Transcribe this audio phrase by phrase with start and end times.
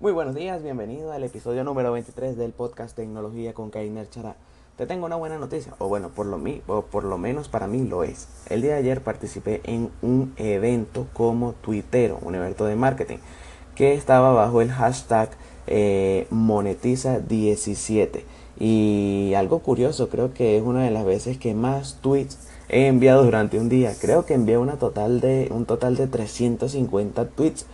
[0.00, 4.36] Muy buenos días, bienvenido al episodio número 23 del podcast Tecnología con Kainer Chará.
[4.76, 7.82] Te tengo una buena noticia, o bueno, por lo, o por lo menos para mí
[7.82, 8.28] lo es.
[8.48, 13.18] El día de ayer participé en un evento como tuitero, un evento de marketing,
[13.74, 15.30] que estaba bajo el hashtag
[15.66, 18.22] eh, monetiza17.
[18.60, 23.24] Y algo curioso, creo que es una de las veces que más tweets he enviado
[23.24, 23.94] durante un día.
[24.00, 27.66] Creo que envié una total de, un total de 350 tweets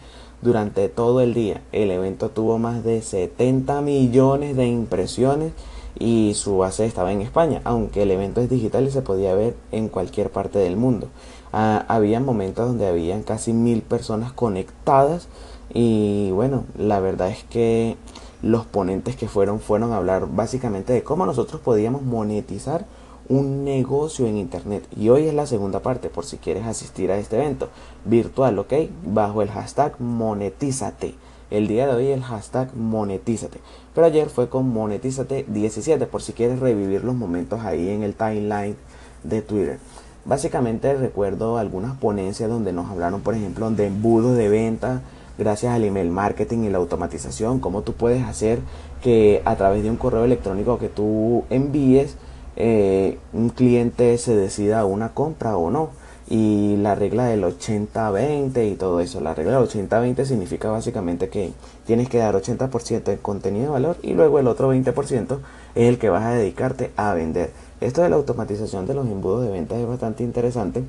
[0.44, 1.62] durante todo el día.
[1.72, 5.52] El evento tuvo más de 70 millones de impresiones
[5.98, 9.56] y su base estaba en España, aunque el evento es digital y se podía ver
[9.72, 11.08] en cualquier parte del mundo.
[11.52, 15.28] Ah, había momentos donde habían casi mil personas conectadas
[15.72, 17.96] y bueno, la verdad es que
[18.42, 22.84] los ponentes que fueron fueron a hablar básicamente de cómo nosotros podíamos monetizar
[23.28, 24.86] un negocio en internet.
[24.96, 27.68] Y hoy es la segunda parte por si quieres asistir a este evento
[28.04, 28.72] virtual ok
[29.04, 31.14] bajo el hashtag monetízate.
[31.50, 33.60] El día de hoy el hashtag monetízate.
[33.94, 38.14] Pero ayer fue con monetízate 17 por si quieres revivir los momentos ahí en el
[38.14, 38.76] timeline
[39.22, 39.78] de twitter.
[40.24, 45.02] Básicamente recuerdo algunas ponencias donde nos hablaron por ejemplo de embudos de venta
[45.36, 48.60] gracias al email marketing y la automatización cómo tú puedes hacer
[49.02, 52.16] que a través de un correo electrónico que tú envíes
[52.56, 55.90] eh, un cliente se decida una compra o no.
[56.26, 59.20] Y la regla del 80-20 y todo eso.
[59.20, 61.52] La regla del 80-20 significa básicamente que
[61.86, 65.38] tienes que dar 80% de contenido de valor y luego el otro 20%
[65.74, 67.50] es el que vas a dedicarte a vender.
[67.82, 70.84] Esto de la automatización de los embudos de ventas es bastante interesante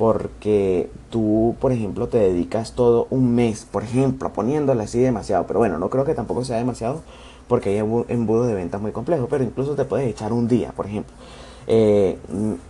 [0.00, 5.58] porque tú, por ejemplo, te dedicas todo un mes, por ejemplo, poniéndole así demasiado, pero
[5.58, 7.02] bueno, no creo que tampoco sea demasiado
[7.48, 10.86] porque hay embudos de ventas muy complejos, pero incluso te puedes echar un día, por
[10.86, 11.12] ejemplo,
[11.66, 12.16] eh,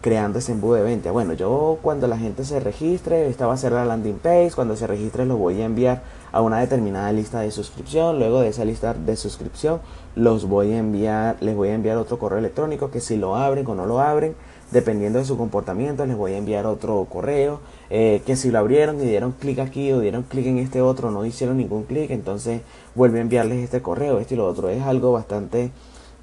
[0.00, 1.12] creando ese embudo de venta.
[1.12, 4.74] Bueno, yo cuando la gente se registre, esta va a ser la landing page, cuando
[4.74, 8.64] se registre lo voy a enviar a una determinada lista de suscripción, luego de esa
[8.64, 9.80] lista de suscripción
[10.16, 13.68] los voy a enviar, les voy a enviar otro correo electrónico que si lo abren
[13.68, 14.34] o no lo abren,
[14.70, 17.60] dependiendo de su comportamiento, les voy a enviar otro correo,
[17.90, 21.10] eh, que si lo abrieron y dieron clic aquí o dieron clic en este otro,
[21.10, 22.62] no hicieron ningún clic, entonces
[22.94, 24.68] vuelve a enviarles este correo, este y lo otro.
[24.68, 25.70] Es algo bastante,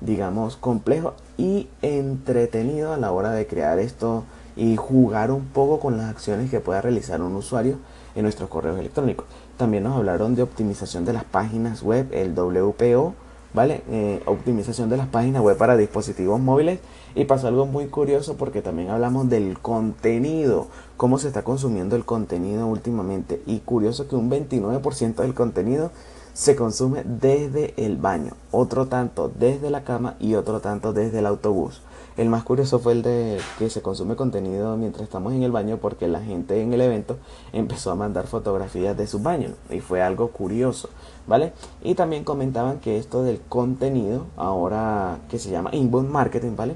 [0.02, 4.24] digamos, complejo y entretenido a la hora de crear esto
[4.56, 7.78] y jugar un poco con las acciones que pueda realizar un usuario
[8.16, 9.26] en nuestros correos electrónicos.
[9.58, 13.14] También nos hablaron de optimización de las páginas web, el WPO,
[13.58, 13.82] ¿vale?
[13.90, 16.80] Eh, optimización de las páginas web para dispositivos móviles.
[17.16, 22.06] Y pasó algo muy curioso porque también hablamos del contenido, cómo se está consumiendo el
[22.06, 23.42] contenido últimamente.
[23.48, 25.90] Y curioso que un 29% del contenido
[26.34, 31.26] se consume desde el baño, otro tanto desde la cama y otro tanto desde el
[31.26, 31.82] autobús.
[32.18, 35.78] El más curioso fue el de que se consume contenido mientras estamos en el baño
[35.78, 37.18] porque la gente en el evento
[37.54, 40.90] empezó a mandar fotografías de su baño y fue algo curioso,
[41.28, 41.54] ¿vale?
[41.84, 46.76] Y también comentaban que esto del contenido, ahora que se llama inbound marketing, ¿vale?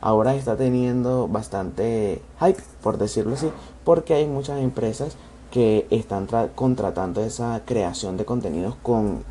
[0.00, 3.50] Ahora está teniendo bastante hype, por decirlo así,
[3.82, 5.16] porque hay muchas empresas
[5.50, 9.24] que están contratando esa creación de contenidos con,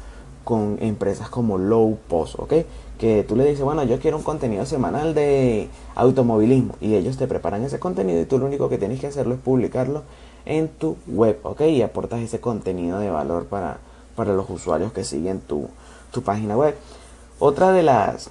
[0.45, 2.53] con empresas como Low Post, ¿ok?
[2.97, 7.27] que tú le dices, bueno, yo quiero un contenido semanal de automovilismo y ellos te
[7.27, 10.03] preparan ese contenido y tú lo único que tienes que hacerlo es publicarlo
[10.45, 11.61] en tu web, ¿ok?
[11.61, 13.79] Y aportas ese contenido de valor para,
[14.15, 15.67] para los usuarios que siguen tu,
[16.11, 16.75] tu página web.
[17.39, 18.29] Otra de las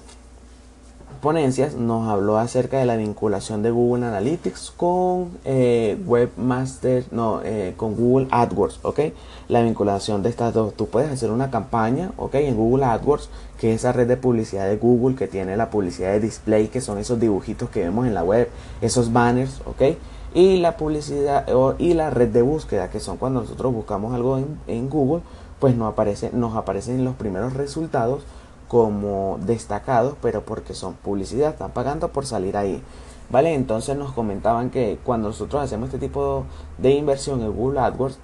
[1.33, 7.95] nos habló acerca de la vinculación de Google Analytics con eh, Webmaster, no, eh, con
[7.95, 8.99] Google AdWords, ¿ok?
[9.47, 10.75] La vinculación de estas dos.
[10.75, 12.35] Tú puedes hacer una campaña, ¿ok?
[12.35, 16.11] En Google AdWords, que es esa red de publicidad de Google que tiene la publicidad
[16.11, 18.47] de display, que son esos dibujitos que vemos en la web,
[18.81, 19.97] esos banners, ¿ok?
[20.35, 21.47] Y la publicidad
[21.79, 25.23] y la red de búsqueda, que son cuando nosotros buscamos algo en, en Google,
[25.59, 28.23] pues nos, aparece, nos aparecen los primeros resultados
[28.67, 32.81] como destacados, pero porque son publicidad, están pagando por salir ahí.
[33.29, 33.55] ¿Vale?
[33.55, 36.45] Entonces nos comentaban que cuando nosotros hacemos este tipo
[36.77, 38.19] de inversión en Google AdWords,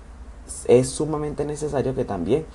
[0.68, 2.46] es sumamente necesario que también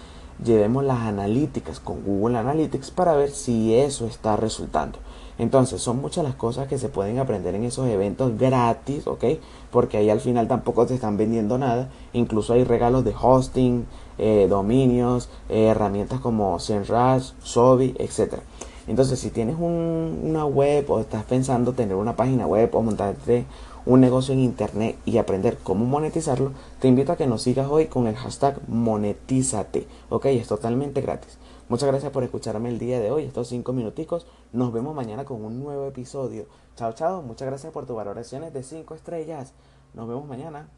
[0.44, 4.98] llevemos las analíticas con Google Analytics para ver si eso está resultando.
[5.38, 9.24] Entonces, son muchas las cosas que se pueden aprender en esos eventos gratis, ¿ok?
[9.70, 11.90] Porque ahí al final tampoco te están vendiendo nada.
[12.14, 13.84] Incluso hay regalos de hosting,
[14.18, 18.40] eh, dominios, eh, herramientas como SEMrush, Sobi, etc.
[18.86, 23.46] Entonces, si tienes una web o estás pensando tener una página web o montarte
[23.84, 27.86] un negocio en internet y aprender cómo monetizarlo, te invito a que nos sigas hoy
[27.86, 29.86] con el hashtag monetízate.
[30.08, 31.38] Ok, es totalmente gratis.
[31.68, 34.26] Muchas gracias por escucharme el día de hoy, estos cinco minuticos.
[34.52, 36.46] Nos vemos mañana con un nuevo episodio.
[36.76, 37.22] Chao, chao.
[37.22, 39.52] Muchas gracias por tus valoraciones de cinco estrellas.
[39.94, 40.68] Nos vemos mañana.